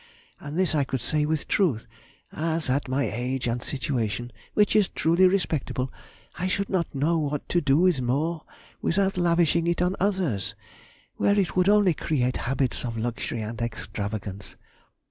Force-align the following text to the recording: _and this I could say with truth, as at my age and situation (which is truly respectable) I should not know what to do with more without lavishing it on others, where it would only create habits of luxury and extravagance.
_and 0.47 0.57
this 0.57 0.73
I 0.73 0.83
could 0.83 0.99
say 1.01 1.27
with 1.27 1.47
truth, 1.47 1.85
as 2.31 2.71
at 2.71 2.87
my 2.87 3.03
age 3.03 3.45
and 3.45 3.61
situation 3.63 4.31
(which 4.55 4.75
is 4.75 4.89
truly 4.89 5.27
respectable) 5.27 5.93
I 6.39 6.47
should 6.47 6.71
not 6.71 6.95
know 6.95 7.19
what 7.19 7.47
to 7.49 7.61
do 7.61 7.77
with 7.77 8.01
more 8.01 8.41
without 8.81 9.15
lavishing 9.15 9.67
it 9.67 9.79
on 9.79 9.95
others, 9.99 10.55
where 11.17 11.37
it 11.37 11.55
would 11.55 11.69
only 11.69 11.93
create 11.93 12.37
habits 12.37 12.83
of 12.83 12.97
luxury 12.97 13.41
and 13.43 13.61
extravagance. 13.61 14.55